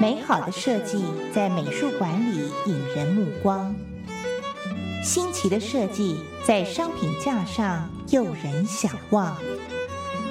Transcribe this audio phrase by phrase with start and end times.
[0.00, 1.04] 美好的设计
[1.34, 3.74] 在美术馆里引人目光，
[5.02, 9.36] 新奇的设计在商品架上诱人想望，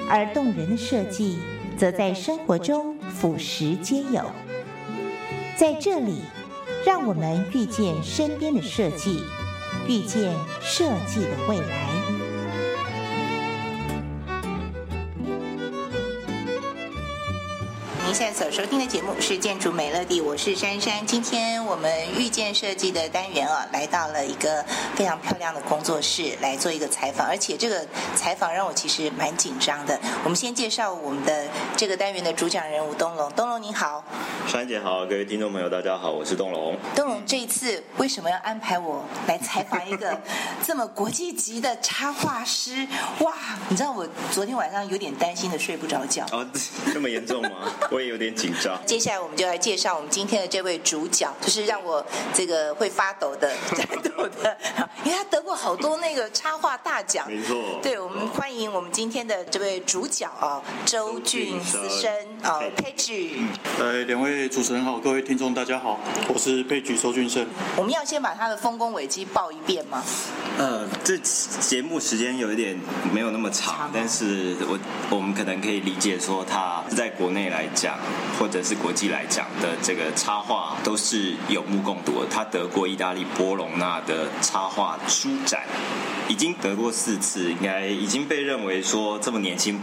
[0.09, 1.39] 而动人的设计
[1.77, 4.21] 则在生活中俯拾皆有。
[5.57, 6.21] 在这里，
[6.85, 9.23] 让我们遇见身边的设计，
[9.87, 11.96] 遇见设计的未来。
[18.07, 21.05] 您现在所收听的节目是《建筑美乐地》，我是珊珊。
[21.05, 24.63] 今天我们遇见设计的单元啊，来到了一个
[24.95, 27.85] 非常漂亮的工作室来做一个采访，而且这个
[28.15, 29.99] 采访让我其实蛮紧张的。
[30.23, 34.01] 我们先介绍我们的这个单元的主讲人吴东龙，东龙您好。
[34.47, 36.77] 珊姐好，各位听众朋友大家好，我是东龙。
[36.95, 40.17] 东龙这一次为什么要安排我来采访一个
[40.65, 42.87] 这么国际级的插画师？
[43.19, 43.33] 哇，
[43.67, 46.25] 你知道我昨天晚上有点担心的睡不着觉。
[46.31, 46.47] 哦，
[46.93, 47.49] 这么严重吗？
[47.91, 48.79] 我也有点紧张。
[48.85, 54.57] 接下来我们就来介绍我们今天的这位主角，就是让我这个会发抖的、颤抖的，
[55.05, 57.25] 因为他得过好多那个插画大奖。
[57.29, 57.55] 没错。
[57.83, 63.41] 对，我们欢迎我们今天的这位主角啊，周俊思生啊，佩菊。
[63.77, 64.47] 呃，两位。
[64.47, 65.99] 主持人好，各位听众大家好，
[66.29, 67.45] 我是佩举周俊生。
[67.75, 70.01] 我们要先把他的丰功伟绩报一遍吗？
[70.57, 72.79] 呃，这节目时间有一点
[73.11, 77.86] 没有那么长，但是我我们可能可以理解说，他在国内来讲，
[78.39, 82.27] 或者是国际来讲的这个插画都是有目共睹的。
[82.29, 85.63] 他得过意大利波隆纳的插画书展，
[86.27, 89.79] 已经得过四次，应该已经被认为说这么年轻。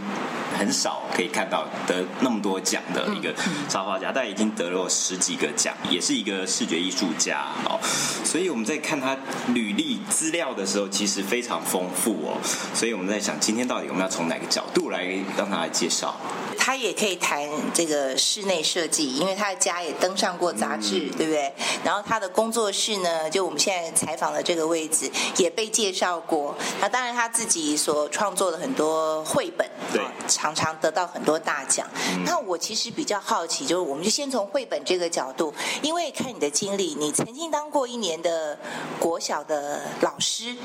[0.57, 3.33] 很少可以看到得那么多奖的一个
[3.67, 7.77] 插画家，但已经得了十几个奖，也是一个视觉艺术家哦。
[8.23, 9.17] 所以我们在看他
[9.53, 12.39] 履历资料的时候，其实非常丰富哦。
[12.73, 15.03] 所以我们在想，今天到底我们要从哪个角度来
[15.37, 16.15] 让他来介绍？
[16.57, 21.51] 他也可以谈这个室内设计，因为他的家也登上过杂志，对不对？
[21.83, 26.34] 然后他的工作室呢，就我们现在采访的这个位置也被介绍过。
[26.81, 30.01] 那当然他自己所创作的很多绘本，对。
[30.27, 31.87] 常常得到很多大奖。
[32.25, 35.53] 那我其实比较好奇，就是我们就先从绘本这个角度，
[35.83, 38.57] 因为看你的经历，你曾经当过一年的
[38.99, 40.55] 国小的老师，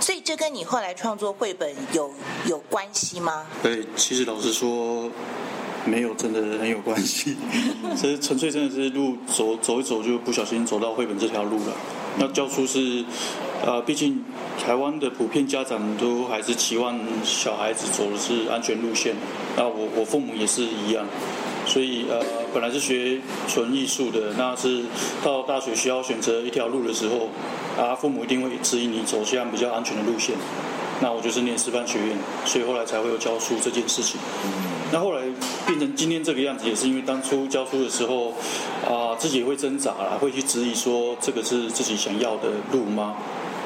[0.00, 2.10] 所以这跟你后来创作绘本有
[2.46, 3.46] 有关系吗？
[3.62, 5.10] 对，其实老实说，
[5.84, 7.36] 没有真的很有关系。
[7.94, 11.74] 其实纯粹真的是路走走一走，就不小心走到绘本这条路了。
[12.18, 13.04] 那教书是，
[13.64, 14.22] 呃，毕竟
[14.62, 19.14] 台湾的普遍家长都还是期望小孩子走的是安全路线。
[19.56, 21.06] 那我我父母也是一样，
[21.66, 22.20] 所以呃，
[22.52, 24.82] 本来是学纯艺术的，那是
[25.24, 27.28] 到大学需要选择一条路的时候，
[27.82, 30.34] 啊，父母一定会指引你走向比较安全的路线。
[31.00, 34.20] 那我就是念师范学院，所以后来才会有教书这件事情。
[34.92, 35.22] 那后来
[35.66, 38.32] 变成今天这个样子，也是因为当初教书的时候，
[38.84, 43.14] 啊，自己会挣扎啦，会去质疑说这个是自己想要的路吗？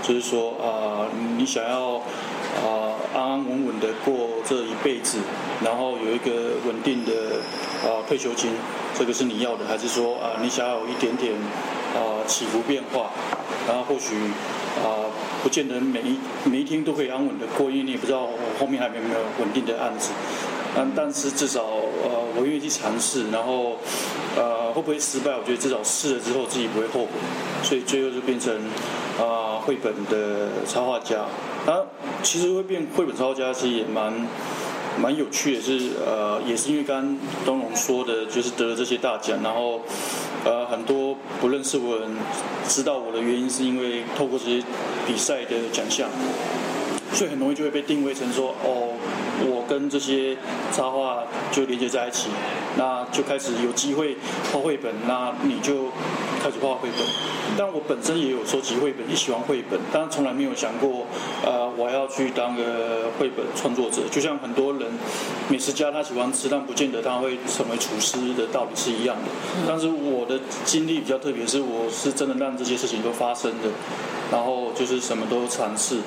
[0.03, 1.09] 就是说啊，
[1.39, 5.17] 你想要啊安安稳稳的过这一辈子，
[5.65, 7.41] 然后有一个稳定的
[7.83, 8.51] 啊退休金，
[8.95, 11.33] 这个是你要的，还是说啊你想要有一点点
[11.95, 13.09] 啊起伏变化，
[13.67, 14.15] 然后或许
[14.85, 15.09] 啊
[15.43, 18.29] 不见得每一每一天都可以安稳的过，因为你也不知道
[18.61, 20.11] 后面还有没有稳定的案子。
[20.75, 23.77] 但但是至少呃，我愿意去尝试，然后
[24.37, 25.31] 呃，会不会失败？
[25.31, 27.09] 我觉得至少试了之后自己不会后悔，
[27.63, 28.53] 所以最后就变成
[29.21, 31.27] 啊，绘本的插画家。
[31.67, 31.81] 啊，
[32.23, 34.13] 其实会变绘本插画家其实也蛮
[35.01, 39.81] 蛮有趣的，是呃，也是因为刚刚东龙说的，就是得了这些大奖，然后
[40.45, 42.11] 呃，很多不认识我的人
[42.69, 44.63] 知道我的原因，是因为透过这些
[45.07, 46.09] 比赛的奖项。
[47.15, 48.89] 所以很容易就会被定位成说，哦，
[49.41, 50.37] 我跟这些
[50.73, 52.29] 插画就连接在一起，
[52.77, 54.17] 那就开始有机会
[54.53, 55.91] 画绘本，那你就
[56.43, 57.07] 开始画绘本。
[57.57, 61.07] 但我本身也有收集绘本，也喜欢绘本，但从来没有想过，
[61.45, 64.03] 呃，我要去当个绘本创作者。
[64.11, 64.91] 就像很多人
[65.49, 69.31] 美食家他喜欢吃，但不见得他会成为厨师的道理是一样的。
[69.69, 73.69] 但是我的经历比较特别，是我是真的让这些事情都发生的，
[74.33, 75.99] 然后就是什么都尝试。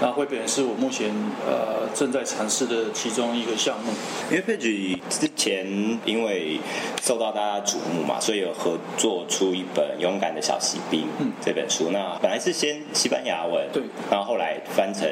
[0.00, 1.10] 那绘本是我目前
[1.46, 3.92] 呃正在尝试的其中一个项目。
[4.30, 5.66] 因为佩吉之前
[6.04, 6.58] 因为
[7.02, 11.02] 受到大家瞩目嘛，所以有合作出一本《勇敢的小骑兵》
[11.44, 11.90] 这本书。
[11.90, 15.08] 那本来是先西班牙文，对，然后后来翻成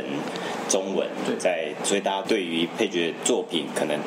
[0.69, 3.99] 中文，对，在所以大家对于配角作品可能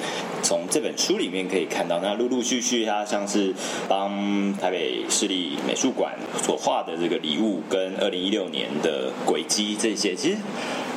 [0.46, 3.52] 从这本书里面可以看到，那陆陆续续他像是
[3.90, 6.14] 帮台北市立美术馆
[6.44, 10.38] 所画的这个礼物，跟二零一六年的轨迹这些，其实。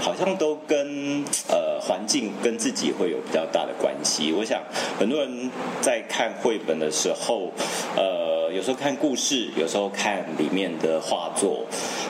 [0.00, 4.32] 好像都跟呃环境跟自己会有比较大的关系。
[4.32, 4.62] 我想
[4.96, 7.52] 很多人在看绘本的时候，
[7.96, 11.64] 呃，有时候看故事，有时候看里面的画作。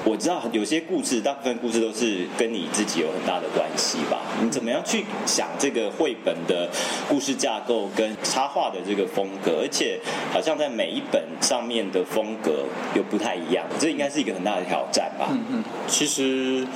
[0.04, 4.22] 我知道有些故事，大部分故事都是跟你自己有很大的关系吧？
[4.40, 6.70] 你怎么样去想这个绘本的
[7.08, 9.60] 故事架构跟插画的这个风格？
[9.62, 9.98] 而且
[10.32, 12.64] 好像在每一本上面的风格
[12.94, 15.28] 又不太一样，这应该是一个很大的挑战吧？
[15.32, 16.66] 嗯嗯，其实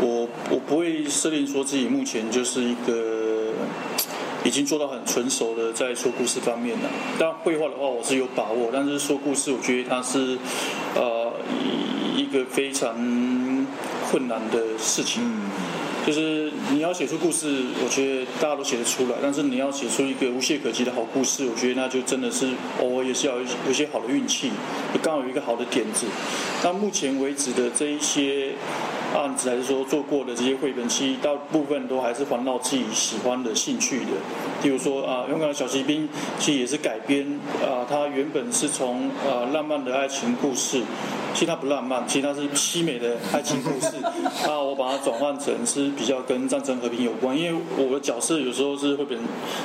[0.00, 3.19] 我我不会设定说自己目前就是一个
[4.44, 6.88] 已经做到很纯熟的在说故事方面了。
[7.18, 10.38] 但绘画的话，我是有把握，但是说故事，我觉得它是
[10.94, 11.32] 呃
[12.16, 12.94] 一个非常
[14.10, 15.22] 困难的事情。
[16.06, 22.48] 就是你要写出故事，我觉得大家都写得出来，但是你要写出一个无懈可击的好故事，我觉得那就真的是
[22.80, 24.50] 偶尔也是要有有些好的运气，
[25.02, 26.06] 刚好有一个好的点子。
[26.62, 28.52] 到目前为止的这一些
[29.14, 34.12] 案子，还是说做过的这些绘本，其实大部分都还是环绕自己喜欢的兴趣的。
[34.62, 36.08] 比如说啊，勇敢的小骑兵
[36.38, 37.26] 其实也是改编
[37.62, 40.82] 啊，它原本是从呃浪漫的爱情故事，
[41.32, 43.92] 其实它不浪漫，其实它是凄美的爱情故事。
[44.46, 49.18] 那， 我把它转换成是比较跟战争和平有关，因为我的角色有时候是绘本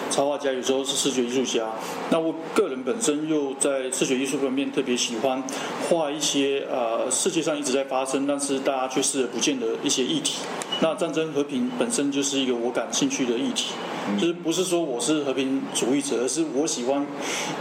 [0.10, 1.66] 插画家，有时候是视觉艺术家。
[2.10, 5.42] 那我个人本身又在视觉艺术方面特别喜欢
[5.90, 10.40] 画一些呃世界上一直在发生，但是大家却视而不见的一些议题。
[10.82, 13.74] 那战争和平本身就是一个我感兴趣的议题，
[14.20, 17.06] 就是不是说我是和平主义者，而是我喜欢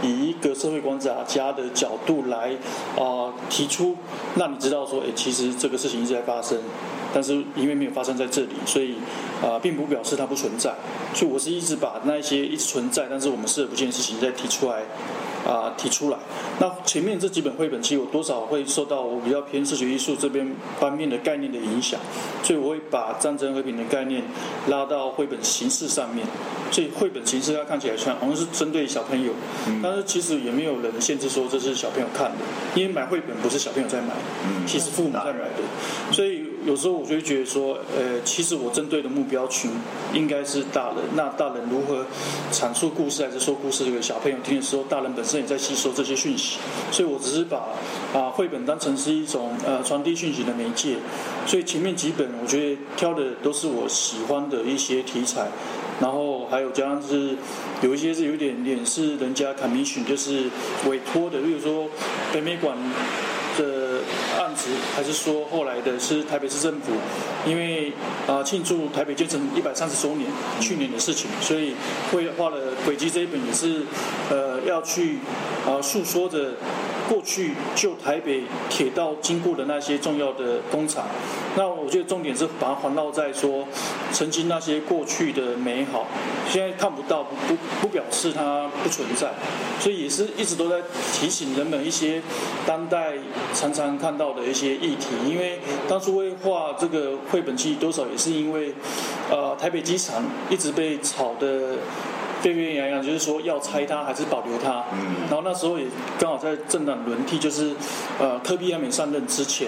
[0.01, 2.51] 以一个社会观察家的角度来
[2.97, 3.95] 啊提出，
[4.35, 6.57] 让你知道说，哎，其实这个事情一直在发生。
[7.13, 8.95] 但是因为没有发生在这里，所以
[9.41, 10.75] 啊，并不表示它不存在。
[11.13, 14.83] 所以我是一直把那些一直存在，但是我们视而不见的事情再提出来
[15.45, 16.17] 啊，提出来。
[16.59, 21.99] 那前面这几本绘本，其实有多少会受到我比较偏视觉艺术这边方面的概念的影响，
[22.41, 24.23] 所以我会把战争和平的概念
[24.67, 26.25] 拉到绘本形式上面。
[26.71, 29.31] 所以绘本形式它看起来像好像是针对小朋友，
[29.83, 32.37] 但是其实也没有人限制说这是小朋友看的，
[32.73, 34.09] 因为买绘本不是小朋友在买，
[34.65, 36.54] 其实父母在买的，所以。
[36.65, 39.69] 有时候我就会觉得说，呃，其实我针对的目标群
[40.13, 40.97] 应该是大人。
[41.15, 42.05] 那大人如何
[42.51, 46.57] 阐述故事还是说故事给小朋友听的时候，大人本身也在吸收这些讯息。
[46.91, 47.67] 所以我只是把
[48.13, 50.95] 啊绘本当成是一种呃传递讯息的媒介。
[51.45, 55.47] 所以前面几本我觉得挑的都是我喜欢的一些题材，
[56.01, 57.37] 然后还有加上是
[57.81, 60.49] 有一些是有点点是人家 commission 就是
[60.89, 61.87] 委托的，例如说
[62.33, 62.75] 北美馆。
[64.39, 66.93] 案子还是说后来的是台北市政府，
[67.45, 67.91] 因为
[68.27, 70.29] 啊庆祝台北建成一百三十周年，
[70.59, 71.73] 去年的事情，所以
[72.11, 73.81] 会画了《轨迹》这一本也是
[74.29, 75.19] 呃要去
[75.67, 76.53] 啊诉说着
[77.07, 81.05] 过去旧台北铁道经过的那些重要的工厂。
[81.55, 83.65] 那我觉得重点是把它环绕在说
[84.11, 86.05] 曾经那些过去的美好，
[86.49, 89.31] 现在看不到不不表示它不存在，
[89.79, 90.81] 所以也是一直都在
[91.13, 92.21] 提醒人们一些
[92.65, 93.13] 当代
[93.53, 95.15] 常常看到的一些议题。
[95.25, 98.73] 因为当初会画这个绘本其实多少也是因为，
[99.31, 101.77] 呃，台北机场一直被炒的
[102.53, 104.83] 沸沸扬扬，就是说要拆它还是保留它。
[104.93, 105.15] 嗯。
[105.27, 105.85] 然后那时候也
[106.19, 107.75] 刚好在政党轮替，就是
[108.19, 109.67] 呃，特别还没上任之前。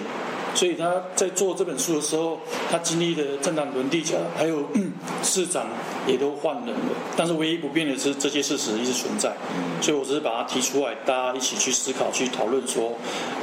[0.53, 2.39] 所以他在做这本书的时候，
[2.71, 4.03] 他经历的政党轮替，
[4.35, 4.63] 还有
[5.21, 5.68] 市长
[6.07, 6.95] 也都换人了。
[7.15, 9.35] 但是唯一不变的是，这些事实一直存在。
[9.81, 12.93] 所以我只是把它提出来，大家一起去思考、去讨论，说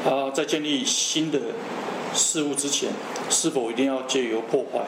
[0.05, 1.39] 啊，在建立新的
[2.15, 2.91] 事物之前，
[3.29, 4.81] 是否一定要借由破坏，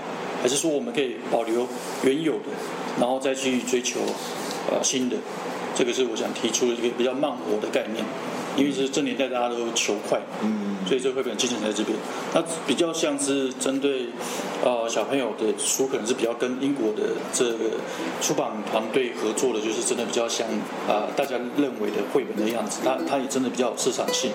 [0.42, 1.66] 还是说我们可以保留
[2.04, 2.49] 原有的，
[2.99, 4.00] 然后再去追求
[4.71, 5.16] 呃新的？
[5.75, 8.04] 这个是我想提出的一个比较慢活的概念。
[8.56, 11.95] 因为是这年代大家都求快，嗯，所以这绘本精神在这边，
[12.33, 14.06] 那比较像是针对
[14.64, 17.02] 呃小朋友的书，可能是比较跟英国的
[17.35, 17.73] 这个
[18.23, 20.49] 出版团队合作的，就是真的比较像
[20.88, 24.30] 啊大家认为的绘本的样子，它它也真的比较有市场性。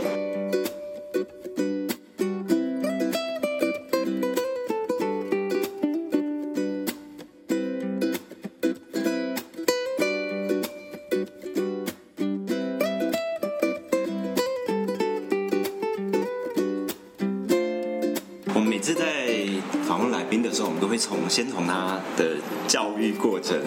[21.32, 22.36] 先从他的
[22.68, 23.58] 教育过程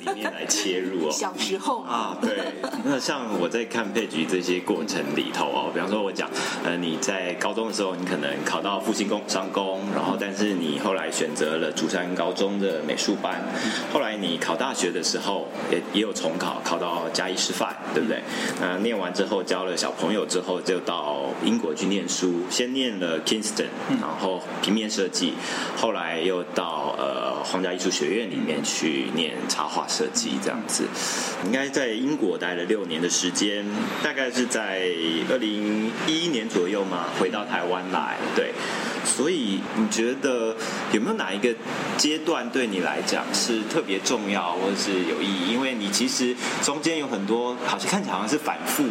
[0.00, 1.10] 里面来切入哦。
[1.12, 2.54] 小时候啊，对。
[2.84, 6.28] 那像我在看配局这些过程里头哦，比方说我讲，
[6.62, 13.42] 呃，你在高中的时候，你可能考到复兴工商工，然后但是你后来选择了竹山高中的美术班，
[13.92, 18.20] 后来你考大学的时候也也有重考，考到嘉义师范，对不对？
[18.60, 23.68] 那念完之后教了小朋友之后，就到英国去念书，先念了 Kingston，
[24.00, 25.32] 然后平面设计，
[25.74, 26.02] 后来。
[26.02, 30.82] 来又到呃皇家艺术学院里面去念插画设计，这样子。
[31.46, 33.62] 应该在英国待了六年的时间，
[34.02, 34.88] 大概是在
[35.28, 38.54] 二零一一年左右嘛，回到台湾来，对。
[39.04, 40.54] 所以你觉得
[40.92, 41.54] 有没有哪一个
[41.96, 45.52] 阶段对你来讲是特别重要或者是有意义？
[45.52, 48.84] 因为你其实中间有很多，好像看起来好像是反复，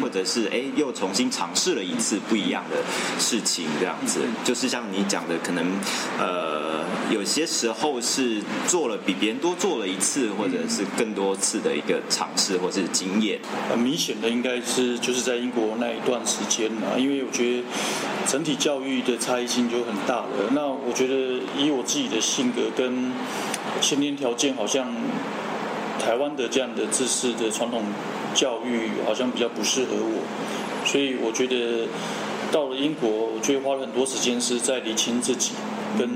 [0.00, 2.76] 或者是哎又重新尝试了一次不一样的
[3.18, 4.20] 事情，这样子。
[4.44, 5.64] 就是像你讲的，可能
[6.18, 13.38] 呃有些时候是做了比别人多做了一次，或者是更多次的一个尝试或是经验。
[13.68, 17.62] 很明显的应该是就是在英国那一段时间啊，因为我觉得
[18.26, 20.52] 整体教育的差异就很大了。
[20.52, 23.12] 那我觉得以我自己的性格跟
[23.80, 24.86] 先天条件，好像
[25.98, 27.82] 台湾的这样的知识的传统
[28.34, 30.22] 教育好像比较不适合我，
[30.84, 31.88] 所以我觉得
[32.52, 35.52] 到了英国，我觉得花了很多时间是在理清自己，
[35.98, 36.08] 跟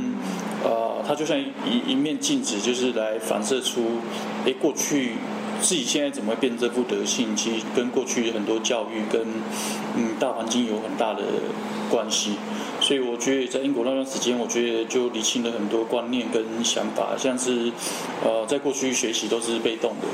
[0.62, 4.00] 呃，它就像一一面镜子，就是来反射出，
[4.46, 5.14] 哎，过去
[5.60, 9.22] 自己现在怎么会变这副德性，其实跟过去很多教育跟
[9.96, 11.22] 嗯大环境有很大的
[11.90, 12.32] 关系。
[12.90, 17.70] 所以我觉得在英国那段时间，我觉得就理清了很多观念跟想法，像是，
[18.24, 20.08] 呃，在过去学习都是被动的，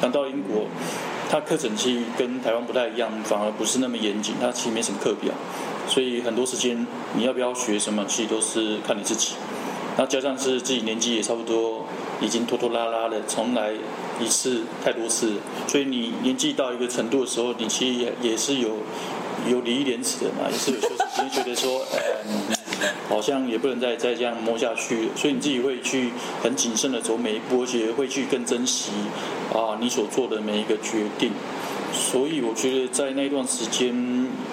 [0.00, 0.64] 但到英国，
[1.28, 5.34] 它课程其实跟台湾不太一样，反而不是那么严谨，它其实没什么课表，
[5.86, 9.34] 所以很多时间你要不要学什么，其实都是看你自己。
[9.98, 11.84] 那加上是自己年纪也差不多，
[12.22, 13.70] 已经拖拖拉拉的，从来
[14.18, 15.34] 一次太多次，
[15.68, 18.78] 所以你年纪到一个程度的时候，你其实也也是有。
[19.50, 21.84] 有礼义廉耻的嘛，也是有休息，因为觉得说，
[22.26, 22.56] 嗯，
[23.08, 26.10] 好像也不能再再这样摸下去，所以你自己会去
[26.42, 28.90] 很谨慎的走每一步，而且会去更珍惜
[29.52, 31.32] 啊你所做的每一个决定。
[31.92, 33.94] 所以我觉得在那段时间，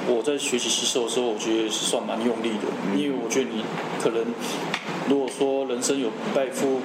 [0.07, 3.63] 我在学习吸收的时候，我觉得是算蛮用力的，因为我觉得你
[4.01, 4.23] 可能
[5.09, 6.81] 如果说人生有拜夫。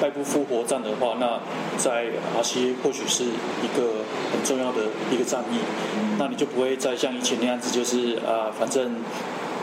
[0.00, 1.40] 败不复活战的话，那
[1.76, 5.58] 在阿西或许是一个很重要的一个战役，
[6.18, 8.96] 那你就不会再像以前那样子，就是啊，反正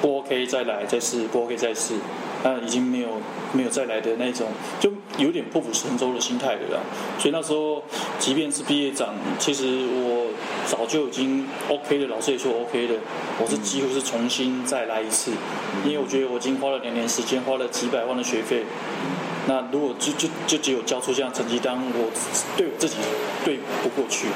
[0.01, 1.96] 不 OK 再来再试，不 OK 再试，
[2.44, 3.08] 那已经没有
[3.54, 4.48] 没有再来的那种，
[4.80, 6.82] 就有点破釜沉舟的心态了啦。
[7.18, 7.84] 所以那时候，
[8.20, 10.27] 即便是毕业长，其实我
[10.65, 12.96] 早就已经 OK 的，老师也说 OK 的，
[13.42, 15.32] 我是几乎是重新再来一次，
[15.86, 18.63] 因为我觉得我已经花了两年时间，花了几百万的学费。
[19.48, 22.12] 那如果就就就只有交出这样成绩单，我
[22.58, 22.96] 对我自己
[23.44, 24.28] 对不过去。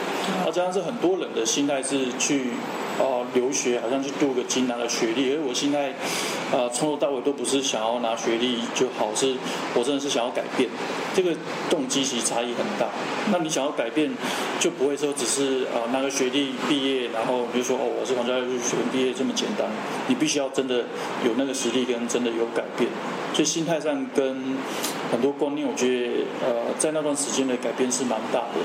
[0.46, 2.52] 而这样是很多人的心态是去
[3.00, 5.90] 啊留学，好像去镀个金拿了学历，而我现在
[6.52, 9.36] 啊从头到尾都不是想要拿学历就好，是
[9.74, 10.70] 我真的是想要改变。
[11.16, 11.32] 这个
[11.70, 12.88] 动机其实差异很大。
[13.32, 14.12] 那你想要改变，
[14.60, 19.68] 就不会说只是啊拿个学历毕业，然后比如说哦我是皇家艺术学院毕业这么简单。
[20.08, 20.86] 你必须要真的
[21.26, 22.90] 有那个实力，跟真的有改变。
[23.34, 24.58] 所以心态上跟
[25.12, 28.60] 很多观念，我觉得呃，在那段时间的改变是蛮大的。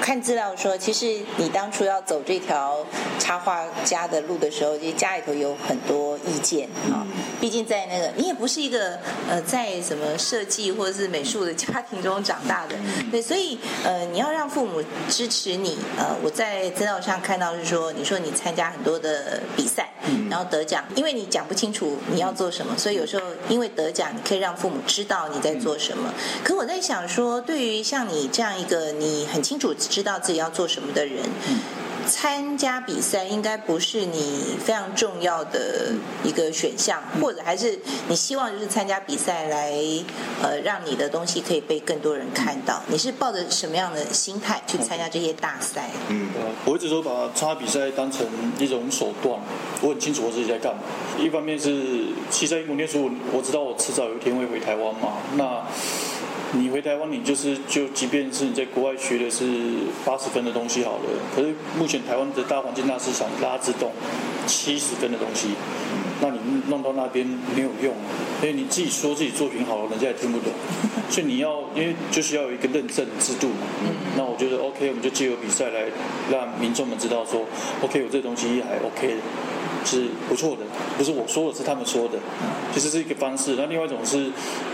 [0.00, 2.84] 看资料说，其实你当初要走这条
[3.18, 7.06] 插画家的路的时候，其实家里头有很多意见啊。
[7.40, 12.76] 毕竟在那个，你也不是一个呃，在什么设计或者是美术的家庭中长大的，
[13.10, 15.78] 对，所以呃，你要让父母支持你。
[15.98, 19.90] 呃，我在资料上看到是说，你说你参加很多的比赛，
[20.30, 25.89] 然后得奖，因为你讲不清楚你要做什么，所以有时候因为得奖，你可以让父母知道你在做什么。
[26.44, 31.24] 可我在想说，对于像你这样一个你很清楚知道自己要做什么的人。
[32.06, 35.92] 参加比赛应该不是你非常重要的
[36.24, 37.78] 一个选项，或者还是
[38.08, 39.72] 你希望就是参加比赛来
[40.42, 42.82] 呃让你的东西可以被更多人看到。
[42.88, 45.90] 你是抱着什么样的心态去参加这些大赛？
[46.08, 46.28] 嗯，
[46.64, 48.26] 我一直都把参加比赛当成
[48.58, 49.38] 一种手段。
[49.82, 50.82] 我很清楚我自己在干嘛。
[51.18, 55.14] 一方面是其实在英国念书，我知道我迟早有一天会回台湾嘛。
[55.36, 55.64] 那
[56.52, 59.44] 你回台湾，你就是就，即便是你在国外学的是
[60.04, 61.04] 八十分的东西好了，
[61.34, 63.92] 可是目前台湾的大环境大市场拉自动
[64.48, 65.50] 七十分的东西，
[66.20, 67.94] 那你弄到那边没有用，
[68.42, 70.52] 因为你自己说自己作品好了，人家也听不懂，
[71.08, 73.66] 所以你要因为就是要有一个认证制度嘛。
[74.16, 75.84] 那我觉得 OK，我们就借由比赛来
[76.32, 77.46] 让民众们知道说
[77.80, 79.14] ，OK，我这东西还 OK，
[79.84, 80.64] 是不错的，
[80.98, 82.18] 不是我说的，是他们说的，
[82.74, 83.54] 其实是一个方式。
[83.56, 84.32] 那另外一种是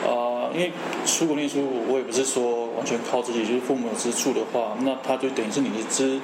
[0.08, 0.35] 啊。
[0.56, 0.72] 因为
[1.04, 6.18] 出国念书，我也不是说完全靠自己，就是父母有资助的话，那他就等于是你的资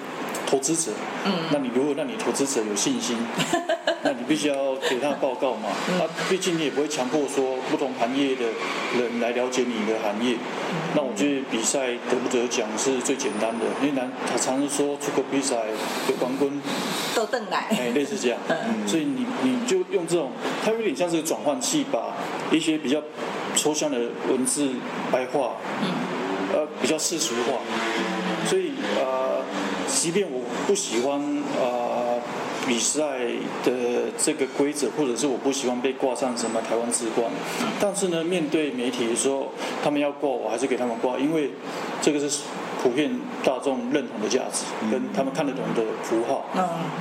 [0.46, 0.90] 投资者。
[1.26, 1.32] 嗯。
[1.52, 3.18] 那你如果让你投资者有信心，
[4.02, 5.68] 那你必须要给他报告嘛。
[5.98, 8.46] 那毕竟你也不会强迫说不同行业的
[8.98, 10.36] 人来了解你的行业。
[10.94, 15.56] 那我觉得比赛得不得奖是最简单的，因为男他常常说出国比赛
[16.08, 16.62] 有冠军
[17.14, 18.38] 都邓来，哎，类似这样。
[18.48, 18.88] 嗯。
[18.88, 20.30] 所以你你就用这种，
[20.64, 22.14] 它有点像是个转换器，把
[22.50, 23.02] 一些比较。
[23.54, 23.98] 抽象的
[24.30, 24.68] 文字
[25.10, 25.52] 白话，
[26.52, 27.58] 呃，比较世俗化，
[28.46, 29.42] 所以呃，
[29.86, 31.20] 即便我不喜欢
[31.60, 32.18] 呃
[32.66, 33.18] 比赛
[33.64, 37.30] 的这个规则，或者是我不喜欢被挂上什么台湾之冠，
[37.80, 41.50] 但是呢，面对媒体的时候，他们要挂我还是给他们挂，因为
[42.00, 42.40] 这个是
[42.82, 43.08] 普遍
[43.44, 46.44] 大众认同的价值，跟他们看得懂的符号。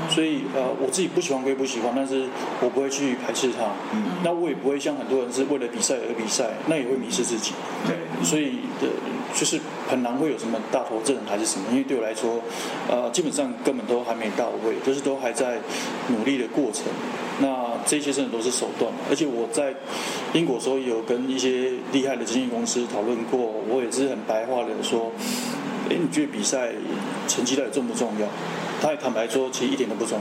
[0.09, 2.27] 所以呃，我自己不喜欢归不喜欢，但是
[2.61, 3.65] 我不会去排斥它。
[3.93, 7.53] 嗯那我也不会像很多人是为了比赛而比赛，那也会迷失自己。
[7.87, 8.87] 对，所以的
[9.33, 9.59] 就是
[9.89, 12.39] 很难会有什么大头症还是什么，因为对我来说，
[12.87, 15.57] 呃，基本上根本都还没到位，就是都还在
[16.09, 16.83] 努力的过程。
[17.39, 19.73] 那这些真的都是手段，而且我在
[20.33, 25.11] 英国时候有跟一些厉害的经纪公司讨论过，我也是很白话的说，
[25.91, 26.69] 哎，你觉得比赛
[27.27, 28.27] 成绩到底重不重要？
[28.81, 30.19] 他也坦白说，其实一点都不重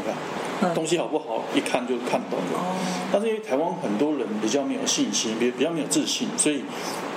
[0.63, 2.77] 要，东西好不好一看就看懂了。
[3.13, 6.65] 但是因为台湾很多人比较没有信心，比比较没有自信，所以。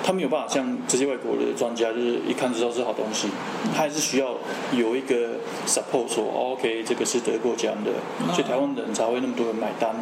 [0.04, 3.30] 他没有办法像这些外国的专家，就是一看就知道是好东西。
[3.74, 4.36] 他还是需要
[4.74, 7.92] 有一个 support，说 OK，这个是得过奖的，
[8.34, 9.96] 所以台湾人才会那么多人买单，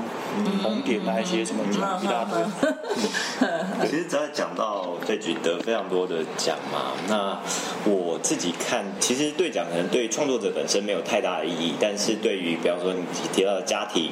[0.64, 3.88] 红点啊一些什么奖一大堆。
[3.88, 7.40] 其实只要讲到对举得非常多的奖嘛，那
[7.86, 14.12] 我自己看，其实兑奖可能对创作者本身没有太大的意义，但是对于比方说你提到的家庭，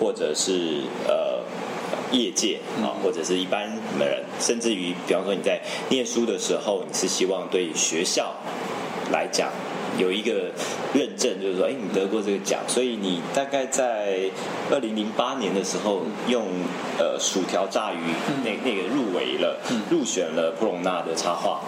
[0.00, 1.38] 或者是呃。
[2.12, 3.66] 业界啊，或者是一般
[3.98, 8.34] 人，甚至于，比方说你在念书的时候，你是希望对学校
[9.12, 9.50] 来讲
[9.98, 10.52] 有一个
[10.94, 14.30] 认证，就是说，哎，你得过这个奖，所以你大概在
[14.70, 16.44] 二零零八年的时候，用
[16.98, 17.98] 呃薯条炸鱼
[18.44, 19.58] 那那个入围了，
[19.90, 21.60] 入选了布隆纳的插画。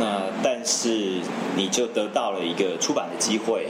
[0.00, 1.20] 那但是
[1.56, 3.66] 你就得到了一个出版的机会。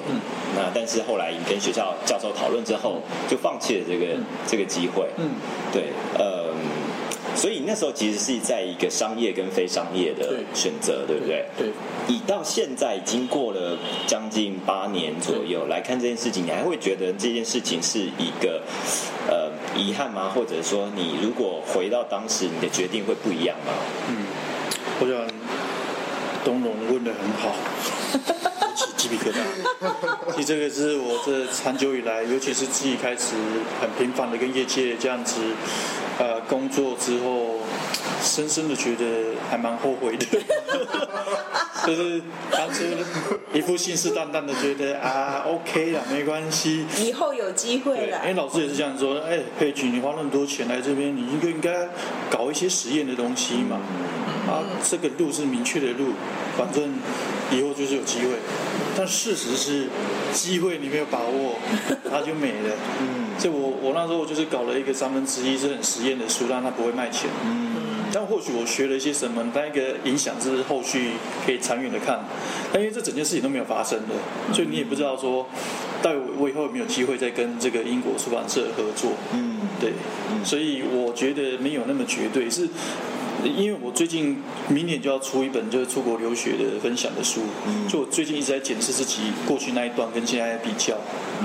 [0.55, 4.07] 那但是后来你跟学校教授讨论之后，就放弃了这个
[4.47, 5.09] 这个机会。
[5.17, 5.31] 嗯，
[5.73, 6.08] 对，呃，
[7.39, 11.47] 所以那时候其实是在一个商业跟非商业的选择，对不对？
[11.57, 11.69] 对。
[12.09, 13.79] 以到现在已经过了
[14.09, 18.61] 将近八年左右来看这件事情，你还会觉得这件事情是一个
[19.29, 20.33] 呃遗憾吗？
[20.35, 23.73] 或者说你如果回到当时，你的决定会不一样吗？
[24.09, 24.27] 嗯，
[25.01, 25.17] 我想
[26.45, 27.55] 东龙问的很好。
[28.99, 29.39] 鸡皮疙瘩。
[30.35, 33.35] 其实这个是我这长久以来，尤其是自己开始
[33.81, 35.41] 很频繁的跟业界这样子，
[36.19, 37.61] 呃，工作之后，
[38.23, 39.05] 深深的觉得
[39.49, 40.27] 还蛮后悔的。
[41.87, 42.83] 就是当初
[43.55, 48.19] 一副信誓旦旦的觉得啊，OK 了，没关系，以后有机会了。
[48.19, 51.89] 哎，老师也是这样说，哎，佩君，你花那么多钱来这边，你应该应该
[52.29, 53.81] 搞一些实验的东西嘛。
[54.49, 56.13] 啊，这个路是明确的路，
[56.57, 56.95] 反正
[57.53, 58.39] 以后就是有机会。
[58.97, 59.87] 但事实是，
[60.33, 61.57] 机会你没有把握，
[62.11, 62.75] 它就没了。
[63.01, 67.29] 嗯，所以我我那时候就是搞了一个三分之一是很实验的书，让它不会卖钱。
[67.45, 71.11] 嗯，但或许我学了一些什么，但一个影响是后续
[71.45, 72.25] 可以长远的看。
[72.73, 74.15] 但因为这整件事情都没有发生的，
[74.53, 75.47] 所以你也不知道说，
[76.03, 79.13] 到底我以后有没有机会再跟这个英国出版社合作。
[79.33, 79.93] 嗯，对，
[80.43, 82.67] 所以我觉得没有那么绝对是。
[83.45, 90.97] 因为我最近明年就要出一本就是出国留学的分享的书，嗯就我最近一直在检视自己过去那一段跟现在比较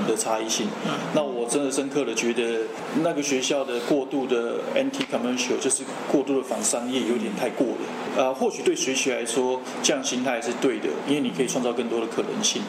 [0.06, 0.66] 的差异性。
[0.86, 2.62] 嗯那我真的深刻的觉得
[3.02, 7.76] 那个学校的过度的 anti commercial 就是过度的反商业有点太过了。
[8.16, 12.62] 呃，或许对学习来说这样心态是对的，因为你可以创造更多的可能性。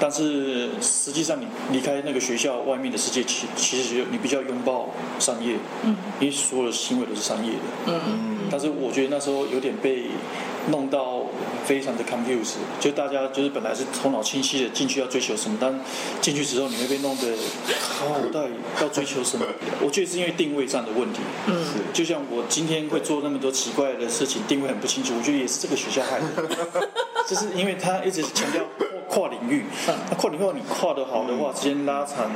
[0.00, 5.56] 但是实际上你离开那个学校外面的世界，其其实你比较拥抱商业，
[6.20, 7.58] 因为所有的行为都是商业的。
[7.86, 8.33] 嗯嗯。
[8.50, 10.04] 但是我觉得那时候有点被
[10.70, 11.26] 弄到
[11.64, 15.78] 非常的 confused，就大家就是本来是头脑清晰的进去要追求什么，但
[16.20, 17.28] 进去之后你会被弄得，
[18.00, 19.44] 哦，我到底要追求什么？
[19.80, 21.20] 我觉得是因为定位上的问题。
[21.46, 21.54] 嗯，
[21.92, 26.26] 就像我今天会做那么多奇怪的事情，定位很不清楚，我觉得也是这个学校害的。
[27.28, 28.62] 就是因为他一直强调
[29.14, 29.64] 跨领域，
[30.10, 32.28] 那跨领域你跨得好的话，时间拉长。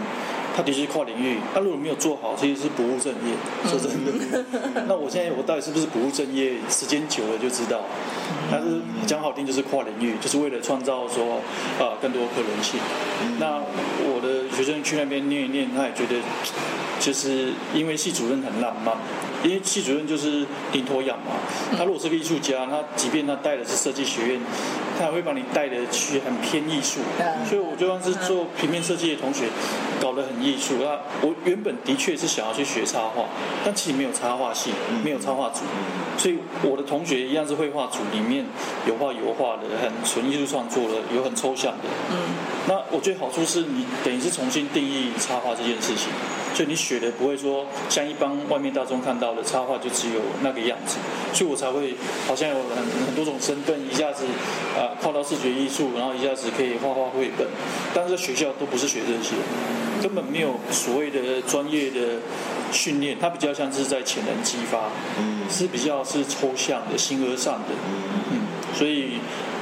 [0.57, 3.35] 他的确是跨领域，他如果没有做好，其实是不务正业。
[3.69, 4.45] 说真的，
[4.88, 6.55] 那我现在我到底是不是不务正业？
[6.69, 7.81] 时间久了就知道。
[8.51, 11.37] 但是讲好听就是跨领域，就是为了创造说
[11.79, 12.81] 啊更多可能性。
[13.38, 13.61] 那
[14.03, 16.17] 我的学生去那边念一念，他也觉得，
[16.99, 18.97] 就是因为系主任很浪漫。
[19.44, 21.33] 因为系主任就是领头羊嘛，
[21.77, 24.40] 他如果是个艺术家，他即便他带的是设计学院，
[24.98, 27.01] 他也会把你带的去很偏艺术。
[27.48, 29.44] 所以我就算是做平面设计的同学，
[30.01, 30.74] 搞得很艺术。
[30.81, 33.27] 那我原本的确是想要去学插画，
[33.64, 34.70] 但其实没有插画系，
[35.05, 35.61] 没有插画组，
[36.16, 38.44] 所以我的同学一样是绘画组里面
[38.87, 41.88] 有画油画的，很纯艺术创作的，有很抽象的。
[42.11, 42.16] 嗯，
[42.66, 46.09] 那我觉得好处是你等于是重新定义插画这件事情，
[46.55, 49.29] 所以你学的不会说像一般外面大众看到。
[49.39, 50.97] 的插画就只有那个样子，
[51.33, 51.95] 所以我才会
[52.27, 54.25] 好像有很很多种身份，一下子
[54.75, 57.47] 啊靠到视觉艺术，然后一下子可以画画绘本，
[57.95, 59.37] 但是在学校都不是学这些，
[60.03, 62.19] 根本没有所谓的专业的
[62.73, 68.41] 训练，它比较像是在潜能激发，嗯是比较是抽象的、形而上的，嗯嗯，
[68.75, 69.19] 所以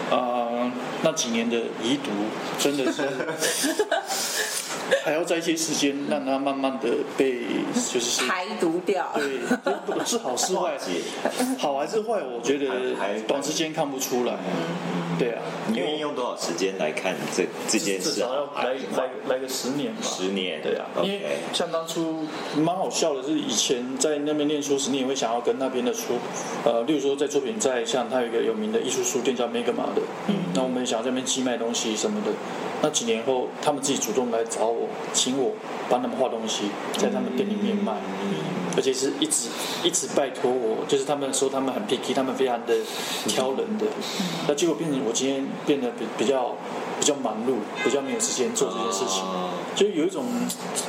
[0.09, 0.73] 啊、
[1.03, 2.11] 那几年的遗毒
[2.59, 3.03] 真的是。
[5.05, 7.43] 还要在一些时间让它慢慢的被
[7.93, 9.11] 就是排毒掉。
[9.15, 9.25] 对，
[9.99, 10.77] 就是好是坏，
[11.59, 14.37] 好还是坏，我觉得还短时间看不出来。
[15.19, 18.63] 对啊，你愿意用多少时间来看这这件事至少要啊？
[18.65, 20.03] 来来来个十年吧。
[20.03, 22.27] 十年，对啊，因为像当初
[22.59, 26.19] 蛮好笑的是，以前在那边念书时，你也会想要跟那边的书，
[26.67, 32.31] 呃，例如说在作品在像它有一个有名的艺术书店叫 Mega 马的，嗯，那我们也想要在那边寄卖东西什么的。
[32.83, 35.53] 那几年后，他们自己主动来找我，请我
[35.89, 37.93] 帮他们画东西，在他们店里面卖，
[38.77, 39.49] 而且是一直
[39.83, 42.75] 一直拜托我，就是他们说他们很 picky，他们非常的
[43.27, 43.87] 挑人的，
[44.47, 46.55] 那结果变成我今天变得比比较
[47.01, 49.25] 比较忙碌，比较没有时间做这件事情。
[49.77, 50.25] 哦就有一种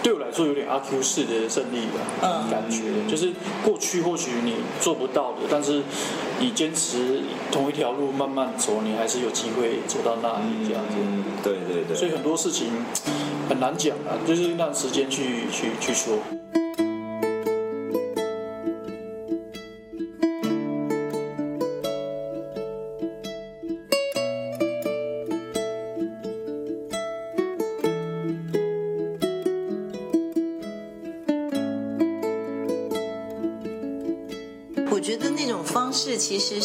[0.02, 5.84] 对我来说有点阿 Q 式的胜利吧，嗯感觉就是过去或许你做不到的，但是
[6.40, 7.20] 你坚持
[7.52, 10.96] 同一条路慢慢走，你还是有机会走到那里这样子。
[10.98, 12.68] 嗯，对对对，所以很多事情
[13.50, 16.20] 很难讲啊，就是让时间去去去说。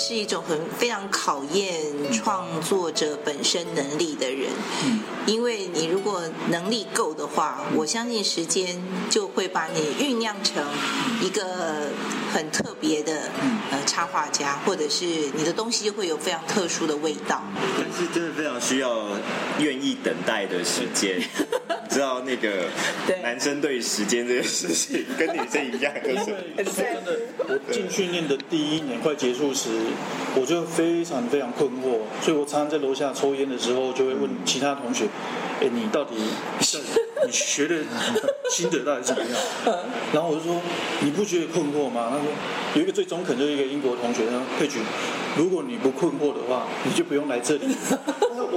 [0.05, 1.81] 是一种很非常考验
[2.13, 4.51] 创作者本身能力的人，
[4.85, 10.65] 嗯因为你如果能力够的话，我相信时间就会把你酝酿成
[11.21, 11.93] 一个
[12.35, 13.31] 很特别的
[13.71, 15.05] 呃插画家，或者是
[15.37, 17.41] 你的东西就会有非常特殊的味道。
[17.79, 19.07] 但是真的非常需要
[19.61, 21.23] 愿意等待的时间。
[21.93, 22.49] 知道那个
[23.23, 29.69] 男生对时间这件事情跟女生一样，就是因为说真的，我进训练的第一年快结束时，
[30.35, 35.05] 我就非常非常困惑，所以我常常在楼下抽烟的时候，就会问其他同学
[35.61, 36.15] ：“哎，你到底
[36.63, 36.79] 是
[37.27, 37.77] 你学的
[38.51, 39.31] 心得到底怎么样？”
[40.15, 40.63] 然后我就说
[41.05, 42.25] ：“你不觉得困惑吗？”他说
[42.75, 44.79] ：“有一个最中肯，就是一个英国同学，他说佩菊，
[45.37, 47.67] 如果你不困惑的话，你就不用来这里。”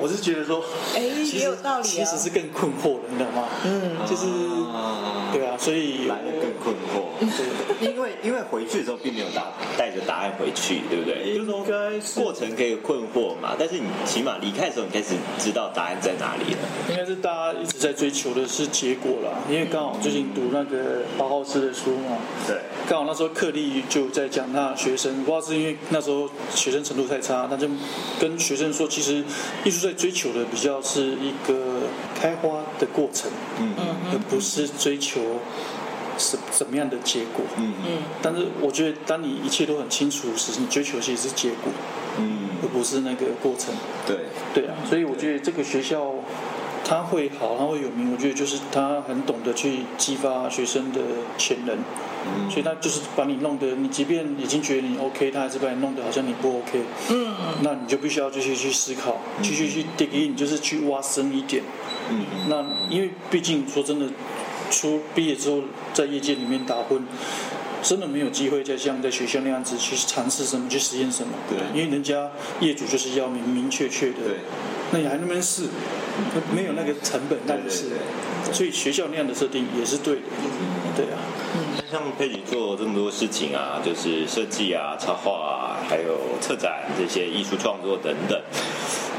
[0.01, 0.63] 我是觉得说，
[0.95, 3.47] 哎其实也有道理啊其实是更困惑的，你知道吗？
[3.65, 4.25] 嗯，就是
[5.33, 7.09] 对啊，所以来的更困惑。
[7.19, 7.45] 对。
[7.81, 11.35] 因为因为回去的时候并没有答带着答案回去，对不对？
[11.35, 16.59] 就是说应该是过程可以困惑嘛，但是你起码离开的时候，你开始知道答案在哪里了。
[16.89, 27.67] 应该是大家一直在追求的是结果啦，因为刚好最近读那个包浩斯的书嘛，对，刚好那时候克利就在讲他学生，不知道是因为那时候学生程度太差，他就
[28.19, 29.23] 跟学生说，其实
[29.65, 31.83] 艺术在追求的比较是一个
[32.19, 33.73] 开花的过程，嗯。
[34.11, 35.39] 而不是追求
[36.17, 37.45] 什怎么样的结果。
[37.57, 37.73] 嗯。
[37.85, 41.71] 嗯，但是我觉得，当你一切都很清楚时，你追求其实是结果，
[42.17, 43.73] 嗯，而不是那个过程。
[44.07, 44.17] 对，
[44.53, 46.13] 对啊，所以我觉得这个学校
[46.87, 48.11] 它会好，他会有名。
[48.11, 51.01] 我觉得就是他很懂得去激发学生的
[51.35, 51.75] 潜能，
[52.27, 56.81] 嗯所以他就是把你弄得，你即便已经觉得你 OK，他还是把你弄得好像你不 OK。
[57.09, 61.63] 嗯，那你就必须要继续去思考，继续去 dig in，就是去挖深一点。
[62.11, 64.05] 嗯那因为毕竟说真的，
[64.69, 67.03] 出毕业之后在业界里面打混，
[67.81, 71.33] 真的没有机会再像在学校那样子去尝试什么，去实验什么。
[71.49, 74.15] 对因为人家业主就是要明明确确的。
[74.25, 74.37] 对。
[74.91, 75.63] 那你还那边试，
[76.55, 77.97] 没有那个成本让你试对
[78.45, 80.21] 对，所以学校那样的设定也是对的。
[80.95, 81.17] 对啊，
[81.91, 88.39] 像佩奇做这么多事情啊，就是设计啊、插画啊，还有策展这些艺术创作等等，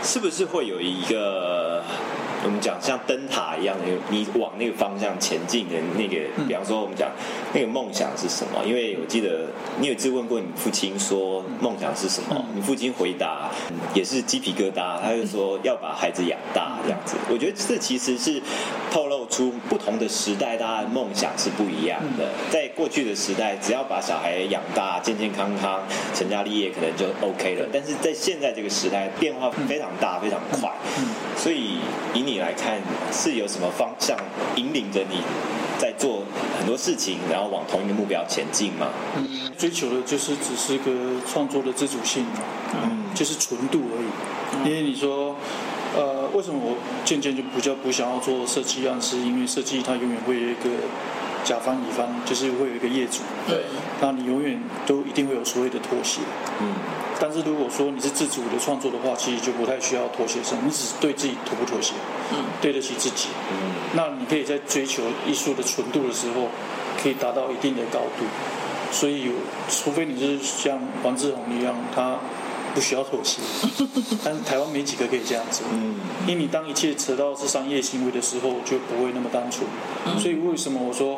[0.05, 1.83] 是不是会有一个
[2.47, 7.11] 我们讲像灯塔一样的，你往那个方向前进的那个，比方说我们讲
[7.53, 8.65] 那个梦想是什么？
[8.65, 9.47] 因为我记得
[9.81, 13.51] 你有一次问过你父亲说梦想是什么，你父亲回答
[13.95, 17.17] 也是鸡皮疙瘩，他就说要把孩子养大这样子。
[17.29, 18.41] 我觉得这其实是
[18.93, 19.06] 透露
[19.37, 22.31] 出不同的时代，大家的梦想是不一样的。
[22.51, 25.83] 在过去的时代，只要把小孩养大、健健康康、
[26.15, 27.69] 成家立业，可能就 OK 了。
[27.71, 30.73] 但是在现在这个时代，变化非常大、非常快，
[31.37, 31.77] 所以
[32.15, 32.81] 以你来看，
[33.13, 34.17] 是有什么方向
[34.55, 35.21] 引领着你
[35.79, 36.23] 在做
[36.59, 38.89] 很多事情，然后往同一个目标前进吗？
[39.59, 42.25] 追求的就是只是个创作的自主性，
[42.73, 44.07] 嗯，就是纯度而已。
[44.65, 45.35] 因为你说，呃，
[46.37, 49.01] 为什么我渐渐就比较不想要做设计案？
[49.01, 50.69] 是因为设计它永远会有一个
[51.43, 53.65] 甲方乙方，就是会有一个业主，对，
[54.03, 56.21] 那你永远都一定会有所谓的妥协。
[56.61, 56.75] 嗯，
[57.19, 61.95] 但是如果说你是自主的创作的话，其实就不太需要妥协什么，你只是对自己妥不妥协，
[62.33, 63.31] 嗯，对得起自己。
[63.51, 66.49] 嗯，那你可以在追求艺术的纯度的时候，
[67.03, 68.27] 可以达到一定的高度。
[68.93, 69.33] 所以，
[69.71, 72.19] 除非你是像王志宏一样，他
[72.77, 73.41] 不需要妥协，
[74.23, 75.63] 但是台湾没几个可以这样子。
[75.73, 75.95] 嗯，
[76.27, 79.67] 因为你当一切扯到是商业行为的时候，就不会那么单纯。
[80.21, 81.15] 所以为什么我说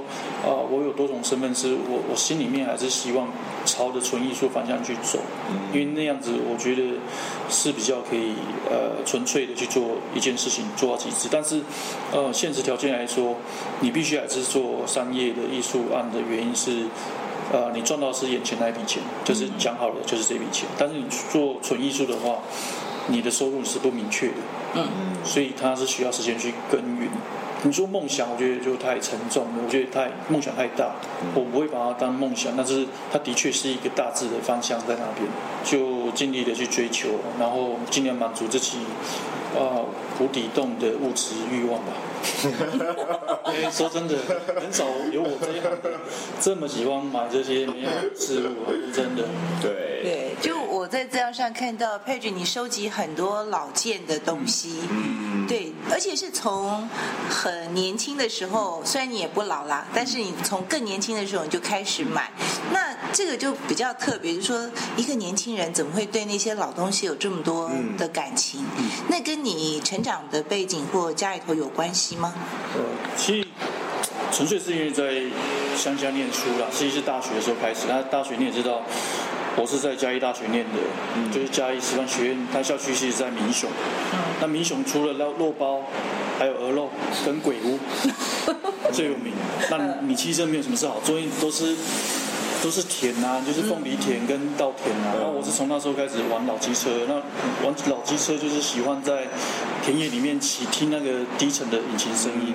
[0.47, 3.27] 啊、我有多种身份，是我我心里面还是希望
[3.65, 5.19] 朝着纯艺术方向去走，
[5.73, 7.01] 因为那样子我觉得
[7.51, 8.35] 是比较可以
[8.71, 11.27] 呃纯粹的去做一件事情做到极致。
[11.29, 11.61] 但是
[12.13, 13.35] 呃现实条件来说，
[13.81, 16.87] 你必须还是做商业的艺术案的原因是。
[17.53, 20.69] 呃，你赚到是眼前那一笔钱，就是讲好了就是这笔钱。
[20.77, 22.39] 但是你做纯艺术的话，
[23.09, 24.35] 你的收入是不明确的，
[24.75, 24.85] 嗯，
[25.25, 27.09] 所以它是需要时间去耕耘。
[27.65, 30.93] 你说梦想，我觉得就太沉重了，我觉得太梦想太大，
[31.35, 35.29] 我不会把它当梦想，但是它的确是一个大致的方向在那边，
[35.65, 37.09] 就尽力的去追求，
[37.41, 38.79] 然后尽量满足自己
[39.59, 39.83] 啊
[40.21, 41.93] 无底洞的物质欲望吧。
[43.47, 44.17] 因为说真的，
[44.61, 45.99] 很少有我这样的
[46.41, 49.25] 这么喜欢买这些没有的事物啊，是真的。
[49.63, 56.89] 对，对，就我在资料上看到，Page 你收集很多老件的东西，嗯，对，而且是从
[57.31, 62.31] 很年轻的时候，虽然你也不老啦，但是你从更年轻的时候你就开始买，
[62.73, 68.65] 那这个就比较特别，就是说一个年轻人怎么会对那些老东西有这么多的感情？
[69.09, 72.33] 那跟你成长的背景或家里头有关系吗？
[72.75, 72.81] 呃，
[73.15, 73.47] 其实
[74.33, 75.05] 纯粹是因为在
[75.77, 77.81] 乡下念书啦，其实是大学的时候开始。
[77.87, 78.81] 那大学你也知道，
[79.55, 80.81] 我是在嘉义大学念的，
[81.15, 83.69] 嗯就是嘉义师范学院，它校区其实在民雄。
[84.41, 85.83] 那民雄除了肉肉包，
[86.39, 86.89] 还有鹅肉
[87.27, 87.79] 跟鬼屋
[88.91, 89.35] 最有名。
[89.69, 91.77] 那米其实没有什么事好做，因为都是。
[92.63, 95.15] 都是田啊，就是凤梨田跟稻田啊。
[95.17, 97.15] 然后我是从那时候开始玩老机车，那
[97.65, 99.29] 玩老机车就是喜欢在
[99.85, 102.55] 田野里面骑，听那个低沉的引擎声音。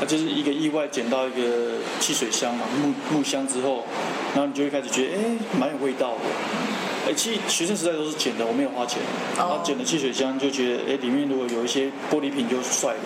[0.00, 3.84] 它就是一个意外捡到一个汽水箱嘛，木木箱之后，
[4.32, 5.18] 然后你就会开始觉得，哎，
[5.58, 7.10] 蛮有味道的。
[7.10, 9.00] 哎，其实学生时代都是捡的，我没有花钱。
[9.36, 13.00] 然后捡了汽水箱，就觉得，哎，里面如果有一些玻璃瓶就帅了，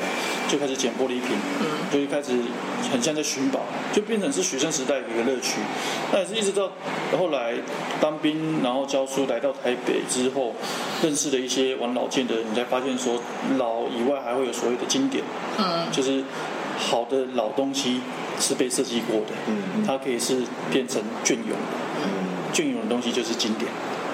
[0.49, 1.33] 就开始捡玻璃瓶，
[1.90, 2.33] 就会开始
[2.90, 3.61] 很像在寻宝，
[3.92, 5.61] 就变成是学生时代的一个乐趣。
[6.12, 6.70] 那也是一直到
[7.18, 7.55] 后来
[8.00, 10.55] 当兵，然后教书，来到台北之后，
[11.02, 13.20] 认识了一些玩老件的人，你才发现说，
[13.59, 15.22] 老以外还会有所谓的经典，
[15.59, 16.24] 嗯，就是
[16.78, 18.00] 好的老东西
[18.40, 20.38] 是被设计过的，嗯它可以是
[20.70, 21.57] 变成隽永，
[22.05, 22.33] 嗯。
[22.52, 23.70] 隽永的东西就是经典，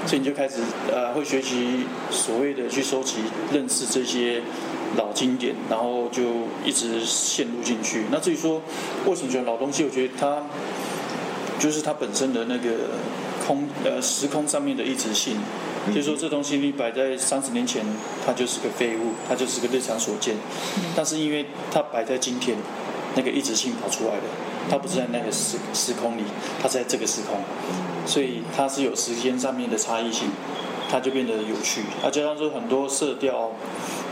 [0.06, 0.60] 所以你就开始
[0.92, 3.16] 呃会学习所谓的去收集、
[3.52, 4.40] 认识这些
[4.96, 6.22] 老经典，然后就
[6.64, 8.04] 一直陷入进去。
[8.10, 8.62] 那至于说
[9.06, 10.42] 为什么喜欢老东西，我觉得它
[11.58, 12.70] 就是它本身的那个
[13.46, 15.36] 空呃时空上面的一直性。
[15.88, 17.82] 就是说，这东西你摆在三十年前，
[18.26, 20.36] 它就是个废物，它就是个日常所见。
[20.94, 22.58] 但是因为它摆在今天，
[23.16, 24.22] 那个一直性跑出来了，
[24.68, 26.24] 它不是在那个时时空里，
[26.60, 27.40] 它是在这个时空，
[28.04, 30.28] 所以它是有时间上面的差异性，
[30.90, 31.80] 它就变得有趣。
[32.04, 33.52] 啊，加上说很多色调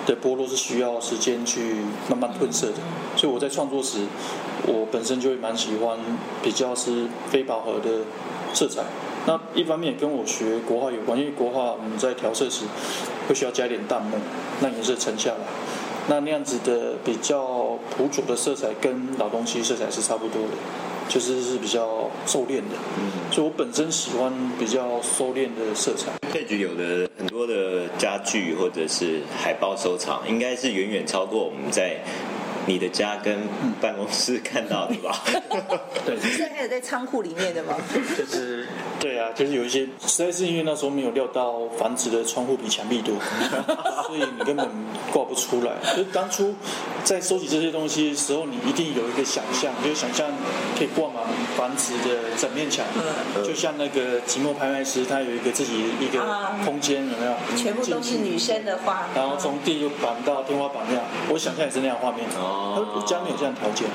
[0.07, 1.75] 的剥落是需要时间去
[2.09, 2.75] 慢慢褪色的，
[3.17, 4.07] 所以我在创作时，
[4.67, 5.99] 我本身就会蛮喜欢
[6.43, 8.05] 比较是非饱和的
[8.55, 8.85] 色彩。
[9.27, 12.65] 那一方面也跟我学国画有关，因为国画我们在调色时
[13.29, 14.19] 会需要加一点淡墨，
[14.63, 15.39] 让颜色沉下来。
[16.09, 20.49] 那那样子的比较朴拙的色彩跟老东西色彩是差不多的，
[21.09, 22.77] 就是是比较收敛的。
[23.31, 26.13] 所以我本身喜欢比较收敛的色彩。
[26.33, 31.97] 配局有的很多的家具或者是海报收藏，应该是远远超过我们在
[32.67, 33.39] 你的家跟
[33.81, 35.25] 办公室看到的吧？
[36.05, 37.75] 对，现在还有在仓库里面的吗？
[38.19, 38.67] 就是
[38.99, 43.15] 对啊，就是有一些，实在是因为那时候没有料到房子的窗户比墙壁多，
[44.07, 44.69] 所以你根本
[45.13, 45.73] 挂不出来。
[45.95, 46.55] 就是当初
[47.05, 50.29] 在收集这些东西的时候，你一定有一个想象，就是想象
[50.79, 51.23] 可以挂满
[51.57, 52.85] 房子的整面墙，
[53.45, 57.35] 就像那个寂寞拍卖师，他有一个自己一个啊空间，有没有？
[57.57, 62.27] 全部都是女生的画，然后从地板到天花板那样，我想象也是那样画面。
[62.39, 63.87] 哦我家没有这样条件，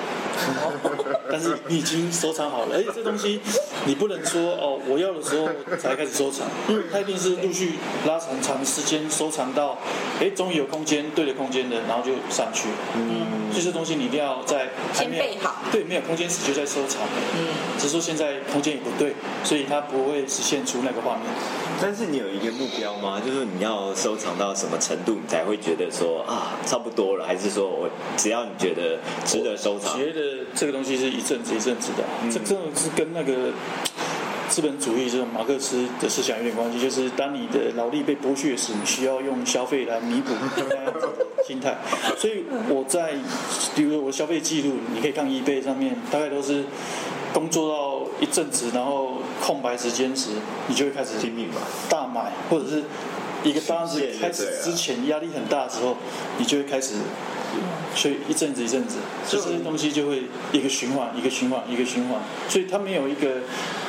[1.32, 2.76] 但是你已经收藏好了。
[2.76, 3.40] 而且这东西
[3.86, 6.48] 你不能说哦，我要的时候才开始收藏，
[6.92, 7.74] 它一定是陆续
[8.08, 9.78] 拉长长时间收藏到，
[10.20, 12.70] 哎，终于有空间对的空间的，然后就上去。
[12.96, 17.02] 嗯，这些东西你一定要在先备好，对，没有空间时就在收藏。
[17.36, 21.26] 嗯，只是说现在空间也不对，所以它不会实现出那个画面。
[21.82, 23.20] 但是你有一个目标吗？
[23.26, 27.26] 就是你要收藏到什么程度，你才会觉得说啊，差不多了？
[27.26, 29.98] 还是说我只要你觉得值得收藏？
[29.98, 33.52] 觉得这个东西是一阵子一阵子的，这真的是跟那个
[34.52, 36.78] 资本主义这种马克思的思想有点关系。
[36.78, 41.78] 就是当你的劳力被剥削时，你需要用消费来弥补那样子的心态。
[42.18, 43.14] 所以我在，
[43.74, 46.66] 比如说我消费记录，你可以看 eBay 上面，大概都是
[47.34, 50.32] 工作到一阵子，然后空白时间时，
[50.68, 51.56] 你就会开始拼命买
[51.90, 52.84] 大买，或者是
[53.46, 55.96] 一个单子开始之前压力很大的时候，
[56.38, 56.96] 你就会开始。
[57.96, 62.20] 所以一阵子一阵子，这些东西就会一个循环，一个循环，一个循环。
[62.48, 63.42] 所以它没有一个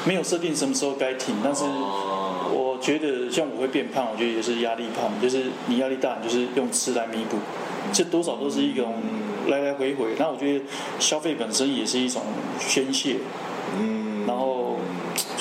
[0.05, 1.37] 没有设定什么时候该停。
[1.43, 7.39] 但是我觉得像我会变胖，我觉得也是压力胖，就是你压力大，你就是用吃来弥补。
[7.93, 8.95] 这多少都是一种
[9.49, 10.15] 来来回回。
[10.19, 10.65] 那我觉得
[10.99, 12.23] 消费本身也是一种
[12.59, 13.17] 宣泄。
[13.79, 14.62] 嗯，然后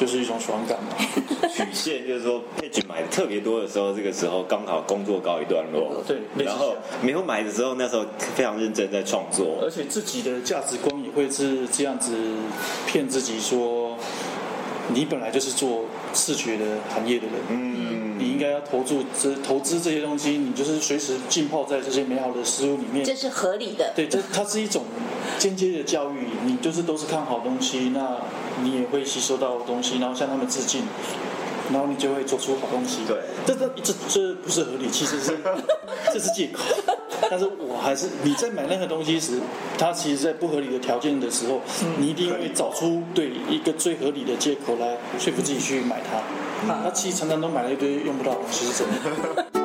[0.01, 0.95] 就是一种爽感嘛。
[1.53, 6.01] 曲线就是说，配置买的特别多的时候，这个时候刚好工作告一段落。
[6.07, 12.15] 对，然后没有买的时候，那时候非常认真在创作，而且自己的价值观也会是这样子
[12.87, 13.95] 骗自己说，
[14.91, 15.85] 你本来就是做
[16.15, 23.91] 视觉的行业的人，嗯，你应该要投注这投资这些东西，你就是随时浸泡在这些美好的事物里面，这是合理的。
[23.95, 24.83] 对，这它是一种
[25.37, 28.17] 间接的教育，你就是都是看好东西，那
[28.63, 30.83] 你也会吸收到东西，然后向他们致敬。
[31.71, 32.97] 然后你就会做出好东西。
[33.07, 35.37] 对，这这这这不是合理，其实是
[36.11, 36.59] 这是借口。
[37.29, 39.39] 但是我还是你在买任何东西时，
[39.77, 41.61] 它其实在不合理的条件的时候，
[41.97, 46.21] 你一定会找出对一个最合理的借口来说服自己去买它。
[46.67, 49.45] 那其实常常都买了一堆用不到东西，是真的。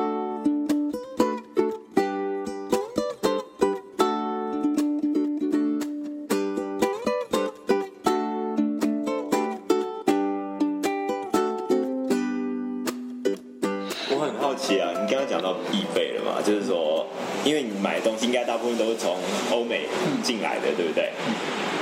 [18.77, 19.17] 都是从
[19.51, 19.87] 欧美
[20.23, 21.11] 进来的，对不对？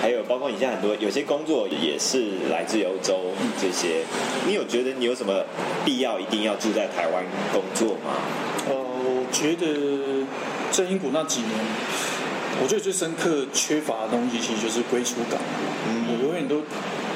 [0.02, 4.06] 还有包括你现在很多有些工作也是来自欧洲这些，
[4.46, 5.44] 你有觉得你有什么
[5.84, 8.22] 必要一定要住在台湾工作吗？
[8.70, 10.26] 呃，我觉得
[10.72, 11.52] 在英国那几年，
[12.62, 15.40] 我觉得最深刻缺乏的东西其实就是归属感。
[16.08, 16.62] 我永远都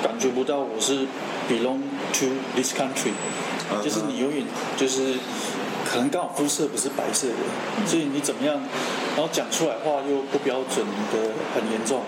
[0.01, 1.05] 感觉不到我是
[1.47, 1.81] belong
[2.13, 3.13] to this country。
[3.83, 4.43] 就是你永远
[4.75, 5.13] 就是
[5.85, 7.33] 可能刚好肤色不是白色的，
[7.85, 8.59] 所以你怎么样，
[9.19, 10.79] 然后讲出来话又不标准
[11.11, 11.99] 的很严重，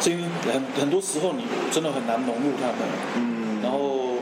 [0.00, 0.16] 所以
[0.50, 2.88] 很很多时候你真的很难融入他们。
[3.16, 4.16] 嗯，然后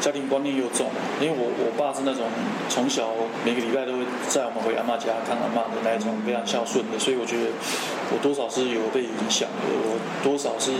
[0.00, 2.26] 家庭观念又重，因为我我爸是那种
[2.68, 3.10] 从小
[3.44, 7.46] 每个礼拜都会载我们回阿妈家看阿妈的那一种非常孝顺的，所以我觉得
[8.10, 10.72] 我多少是有被影响的，我多少是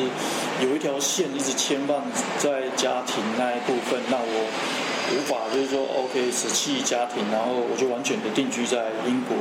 [0.66, 2.02] 有一条线一直牵绊
[2.42, 4.50] 在家庭那一部分，那我。
[5.04, 9.36] 无法就是说，OK，舍弃家庭，然后我就完全的定居在英国。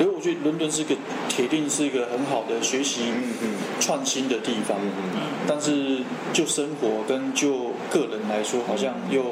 [0.00, 0.94] 因为我觉得伦敦是个
[1.28, 3.12] 铁定是一个很好的学习、
[3.80, 4.76] 创新的地方。
[5.46, 5.98] 但是
[6.32, 9.22] 就生活跟就个人来说，好像又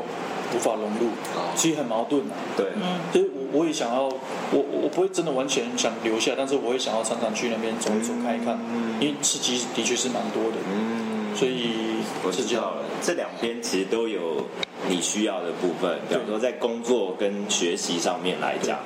[0.54, 1.10] 无法融入，
[1.56, 2.34] 其实很矛盾啊。
[2.56, 2.66] 对，
[3.12, 8.58] 所以我我也想要，我我不会真的完全想留下，但是我也想要常常去那边走一走、看一看，
[9.00, 10.58] 因为刺激的确是蛮多的。
[10.70, 14.46] 嗯，所以我知道了，这两边其实都有。
[14.88, 18.78] 你需要的部分，比如说在工作跟学习上面来讲，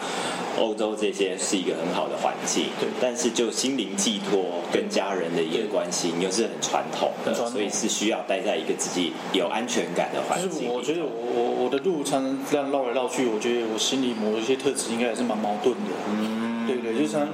[0.58, 2.66] 欧洲这些是一个很好的环境。
[2.78, 10.68] 对，但是就心灵寄托跟家人的一个关系，你又是很传统的，所以是需要待在一个自己有安全感的环境。
[10.68, 15.90] 我觉得我我我的路程这样绕来绕去，我觉得我心里某一些特质应该也是蛮矛盾的。
[16.10, 17.28] 嗯，对对，就像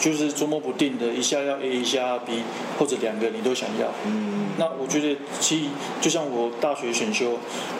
[0.00, 2.42] 就是捉摸不定的，一下要 A，一下要 B，
[2.78, 3.88] 或者两个你都想要。
[4.06, 4.44] 嗯。
[4.56, 5.64] 那我觉得，其实
[6.00, 7.38] 就像我大学选修，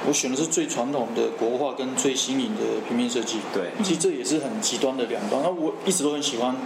[0.09, 3.38] 我选的是最传统的国画跟最新颖的平面设计。
[3.53, 5.40] 对，其实这也是很极端的两端。
[5.40, 6.57] 那我一直都很喜欢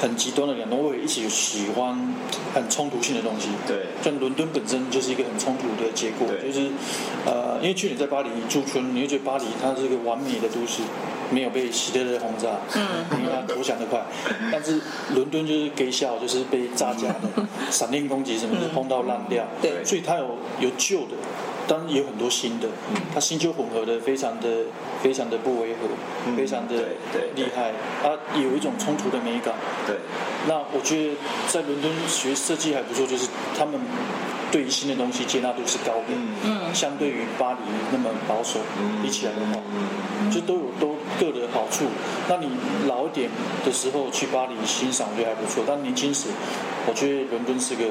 [0.00, 2.14] 很极端的两端，我也一起喜欢
[2.54, 3.50] 很冲突性的东西。
[3.66, 6.70] 对，像伦敦本身就是一个很冲突的结果，就是
[7.26, 10.80] 呃，因为去年在巴黎驻村，你会觉得巴黎它是一个完美的都市，
[11.30, 14.00] 没有被希特勒轰炸，嗯，因为他投降的快。
[14.50, 14.80] 但是
[15.14, 19.44] 伦敦就是给笑，就是被炸家的 闪电攻击什么的轰到烂掉。
[19.60, 21.16] 对，所以它有有旧的，
[21.66, 22.68] 当然也有很多新的，
[23.12, 24.48] 它新旧混合的非常的
[25.02, 26.74] 非常的不违和，非常的
[27.34, 27.72] 厉害，
[28.02, 28.10] 它
[28.40, 29.54] 有一种冲突的美感。
[29.86, 29.96] 对，
[30.46, 31.14] 那我觉得
[31.46, 33.78] 在伦敦学设计还不错，就是他们
[34.50, 37.58] 对于新的东西接纳度是高的，嗯，相对于巴黎
[37.92, 38.60] 那么保守
[39.02, 39.60] 比起来的话，
[40.30, 41.84] 就都有都各的好处。
[42.28, 42.48] 那你
[42.86, 43.28] 老一点
[43.64, 45.64] 的时候去巴黎欣赏，我觉得还不错。
[45.66, 46.28] 但年轻时，
[46.86, 47.84] 我觉得伦敦是个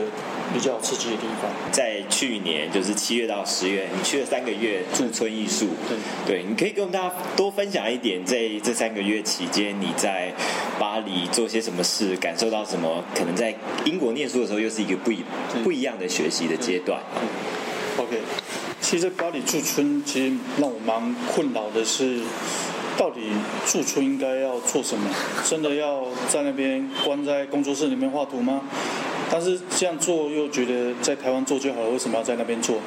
[0.53, 1.51] 比较刺激的地方。
[1.71, 5.67] 在去年就是七月到十月，你去了三个月驻村艺术，
[6.25, 10.33] 对，对，你可以跟我们大家多分享一点，在这三个月期间你在
[10.79, 13.03] 巴黎做些什么事，感受到什么？
[13.13, 13.53] 可能在
[13.85, 15.23] 英国念书的时候又是一个不一
[15.63, 17.01] 不一样的学习的阶段。
[17.97, 18.21] OK，
[18.79, 22.21] 其实巴黎驻村其实让我蛮困扰的是。
[22.97, 23.29] 到底
[23.63, 25.07] 驻村应该要做什么？
[25.47, 28.61] 真的要在那边关在工作室里面画图吗？
[29.29, 32.77] 但是这样做又觉得在台湾做就好了，为什么要在那边做？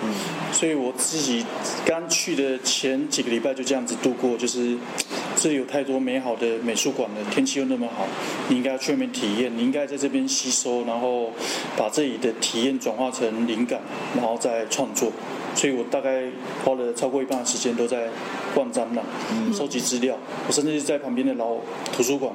[0.52, 1.44] 所以我自己
[1.84, 4.76] 刚去的前几个礼拜就这样子度过，就是
[5.36, 8.06] 这里有太多美好的美术馆了，天气又那么好，
[8.48, 11.30] 你应该要去那边体验，你应该在这边吸收，然后
[11.76, 13.80] 把这里的体验转化成灵感，
[14.16, 15.12] 然后再创作。
[15.54, 16.24] 所以我大概
[16.64, 18.08] 花了超过一半的时间都在
[18.54, 19.04] 逛展览、
[19.52, 20.16] 收集资料。
[20.46, 21.56] 我甚至是在旁边的老
[21.92, 22.32] 图书馆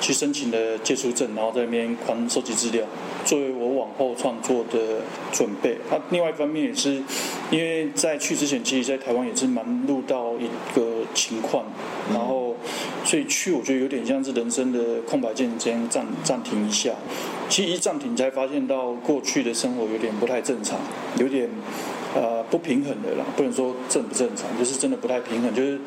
[0.00, 2.84] 去申请了借书证，然后在那边狂收集资料，
[3.24, 5.00] 作为我往后创作的
[5.32, 5.76] 准备。
[5.90, 7.02] 那另外一方面也是，
[7.50, 11.64] 因为在去之前，其实在台湾也是蛮录到一个情况，
[12.10, 12.56] 然后
[13.04, 16.92] 所以去我觉得有点像是人生的空白键，先暂暂停一下。
[17.48, 20.78] 其实一暂停才发现到过去的生活有点不太正常，
[21.18, 21.48] 有点。
[22.14, 25.78] 呃，不平衡的啦，不能说正不正常，就是真的不太平衡，就是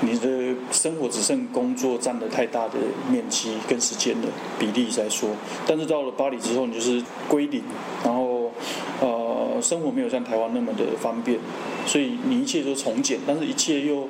[0.00, 2.74] 你的生活只剩工作占了太大的
[3.10, 5.30] 面积跟时间的比例在说，
[5.66, 7.62] 但是到了巴黎之后，你就是归零，
[8.04, 8.52] 然后
[9.00, 9.25] 呃，
[9.60, 11.38] 生活没有像台湾那么的方便。
[11.86, 14.08] 所以你一切都从简，但是一切又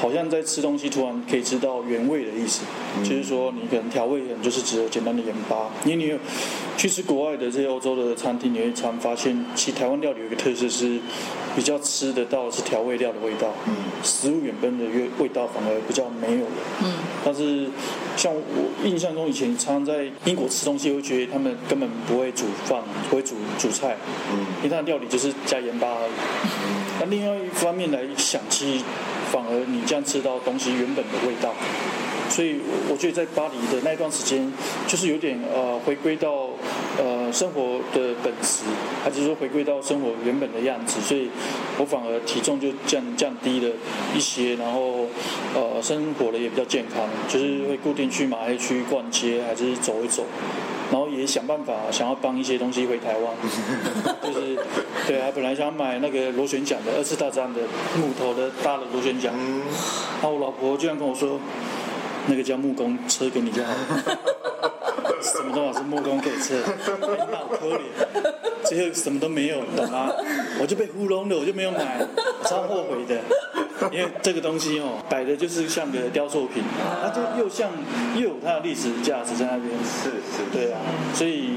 [0.00, 2.62] 好像在吃东西，突然可以吃到原味的意思。
[3.04, 5.70] 就是说，你可能调味可能就是只有简单的盐巴。
[5.84, 6.18] 因为你有
[6.76, 10.98] 去吃国外的这些欧洲的餐厅，你会常发现，其实台湾料理有一个特色是
[11.54, 13.52] 比较吃得到是调味料的味道。
[13.68, 13.74] 嗯。
[14.02, 16.62] 食物原本的味味道反而比较没有了。
[16.82, 16.94] 嗯。
[17.24, 17.68] 但是
[18.16, 18.40] 像我
[18.84, 23.96] 印象中以前常常在英国吃东西，会觉得他们根本不会煮饭，不会煮煮菜。
[24.32, 24.46] 嗯。
[24.58, 26.12] 因为他的料理就是加盐巴而已。
[27.00, 28.84] 那另外一方面来想，其实
[29.32, 31.52] 反而你这样吃到东西原本的味道，
[32.28, 34.52] 所以我觉得在巴黎的那段时间，
[34.86, 36.50] 就是有点呃回归到
[36.98, 38.64] 呃生活的本质，
[39.02, 41.30] 还是说回归到生活原本的样子，所以
[41.78, 43.70] 我反而体重就降降低了
[44.14, 45.06] 一些，然后
[45.54, 50.24] 呃生活的也比较健康，就是会固定去马黑区逛街，还是走一走。
[50.90, 53.34] 然后也想办法想要帮一些东西回台湾，
[54.22, 54.58] 就是
[55.06, 57.60] 对啊，本来想买那个螺旋桨的二次大战的
[57.96, 61.40] 木头的大的螺旋桨，然后我老婆居然跟我说，
[62.26, 64.18] 那个叫木工车给你就好了，
[65.22, 66.56] 什么都是木工给车，
[67.32, 67.80] 好可怜，
[68.64, 70.10] 最后什么都没有，懂吗？
[70.60, 72.04] 我就被糊弄了，我就没有买，
[72.44, 73.20] 超后悔的。
[73.90, 76.62] 因为这个东西哦，摆的就是像个雕塑品，
[77.02, 77.70] 它就又像
[78.14, 79.70] 又有它的历史价值在那边。
[79.82, 80.44] 是是。
[80.52, 80.78] 对啊，
[81.14, 81.50] 所以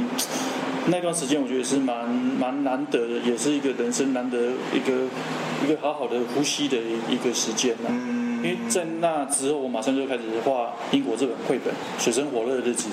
[0.88, 4.38] 那段时间我觉得是蛮蛮难得的，也是一个人生难得
[4.74, 5.06] 一个
[5.64, 6.78] 一个好好的呼吸的
[7.10, 7.90] 一个时间呐。
[7.90, 8.25] 嗯。
[8.46, 11.74] 因为在那之后，我马上就开始画英国这本绘本
[12.04, 12.88] 《水深火热的日子》，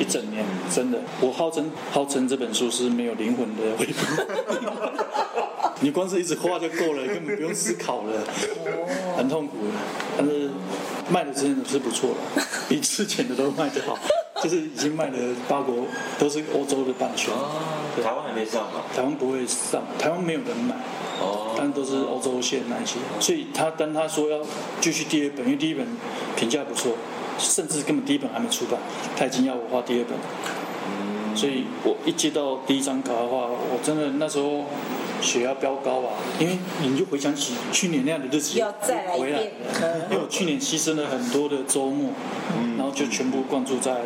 [0.00, 4.26] 一整年，真的，我号称号称这本书是没有灵魂的绘本。
[5.80, 8.12] 你光是一直画就够了，根本不用思考了，
[9.16, 9.56] 很痛苦。
[10.18, 10.50] 但是
[11.10, 13.98] 卖的真的是不错了，比之前的都卖得好，
[14.42, 15.16] 就是已经卖了
[15.48, 15.86] 八国，
[16.18, 17.32] 都是欧洲的版权。
[18.04, 18.82] 台湾还没上吗？
[18.94, 20.76] 台湾不会上，台湾没有人买。
[21.20, 21.54] 哦。
[21.56, 24.38] 但都是欧洲线那些，所以他当他说要
[24.80, 25.86] 继续第二本，因为第一本
[26.36, 26.92] 评价不错，
[27.38, 28.80] 甚至根本第一本还没出版，
[29.16, 30.18] 他已经要我画第二本。
[30.88, 31.36] 嗯。
[31.36, 34.64] 所以我一接到第一张卡的话，我真的那时候。
[35.22, 36.16] 血压飙高啊！
[36.38, 39.52] 因为你就回想起去年那样的日子，要再来一遍。
[40.08, 42.12] 因为我去年牺牲了很多的周末，
[42.78, 43.96] 然后就全部灌注在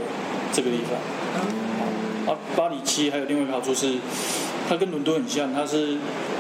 [0.53, 2.35] 这个地方。
[2.35, 3.95] 啊，巴黎七还有另外一个好处是，
[4.69, 5.99] 它跟伦敦很像，它是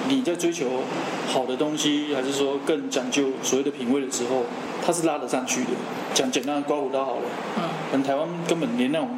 [0.08, 0.82] 你在追求
[1.26, 4.44] 好的东西，还是说更讲究所谓的品味的时候，
[4.84, 5.70] 它是拉得上去的。
[6.12, 7.22] 讲简单的刮胡刀好了，
[7.56, 9.08] 嗯，可能台湾根本连那种。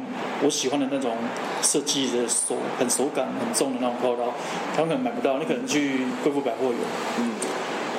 [0.43, 1.15] 我喜欢的那种
[1.63, 4.31] 设计的手很手感很重的那种刮刀，
[4.75, 6.75] 台湾可能买不到，你可能去贵妇百货有。
[7.19, 7.31] 嗯。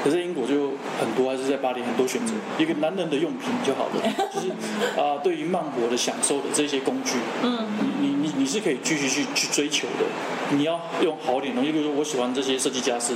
[0.05, 0.71] 可是英国就
[1.01, 4.01] 很多，还是在巴黎很多选择，一个男人的用品就好了，
[4.33, 4.49] 就是
[4.97, 7.67] 啊，对于慢活的享受的这些工具，嗯，
[8.01, 10.57] 你你是可以继续去去追求的。
[10.57, 13.13] 你要用好点东西，比如说我喜欢这些设计家是，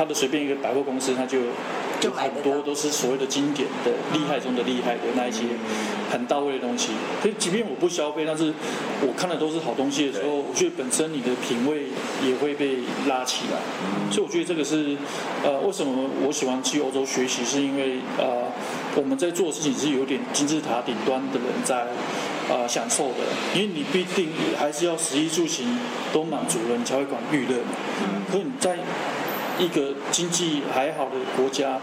[0.00, 1.38] 他的随便一个百货公司，他就
[2.00, 5.42] 就很多都是所谓的经典的、厉害中的厉害的那一些
[6.10, 6.92] 很到位的东西。
[7.20, 8.50] 所以，即便我不消费，但是
[9.02, 11.88] 我看的都是好东西的时候，我觉得本身你的品味
[12.26, 13.60] 也会被拉起来。
[14.10, 14.96] 所以，我觉得这个是
[15.44, 18.48] 呃，为什么我喜欢去欧洲学习，是因为呃，
[18.96, 21.88] 我们在做的事情是有点金字塔顶端的人在
[22.48, 25.78] 呃享受的，因为你必定还是要食衣住行
[26.10, 27.76] 都满足了，你才会管娱乐嘛。
[28.32, 28.78] 可你在
[29.60, 31.78] 一个经济还好的国家，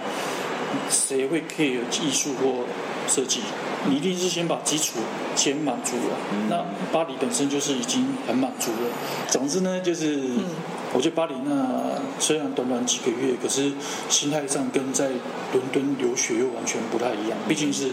[0.89, 2.65] 谁会 care 艺术或
[3.07, 3.41] 设计？
[3.87, 4.99] 你一定是先把基础
[5.35, 6.17] 先满足了。
[6.49, 8.89] 那巴黎本身就是已经很满足了。
[9.29, 10.19] 总之呢，就是
[10.91, 13.71] 我觉得巴黎那虽然短短几个月，可是
[14.09, 15.09] 心态上跟在
[15.53, 17.37] 伦敦留学又完全不太一样。
[17.47, 17.89] 毕竟是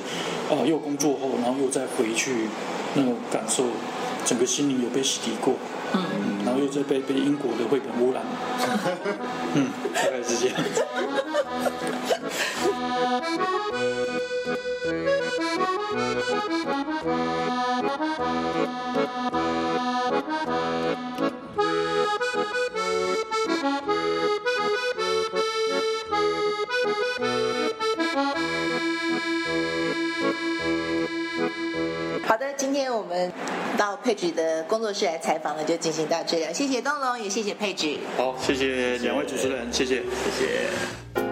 [0.50, 2.48] 啊，又工作后，然后又再回去
[2.94, 3.64] 那种感受，
[4.24, 5.54] 整个心灵有被洗涤过。
[5.94, 8.22] 嗯，然后又在被被英国的绘本污染。
[9.54, 10.56] 嗯，大概是这样。
[32.26, 33.30] 好的，今天我们
[33.76, 36.54] 到佩举的工作室来采访了，就进行到这里了。
[36.54, 38.00] 谢谢东龙，也谢谢佩举。
[38.16, 39.96] 好，谢谢两位主持人，谢谢。
[39.96, 41.23] 谢谢。